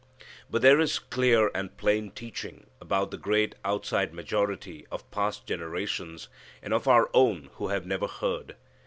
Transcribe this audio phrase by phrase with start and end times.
[0.49, 6.27] But there is clear and plain teaching about the great outside majority of past generations
[6.63, 8.55] and of our own who have never heard.